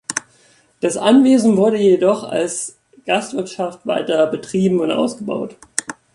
[0.79, 5.57] Das Anwesen wurde jedoch als Gastwirtschaft weiter betrieben und ausgebaut.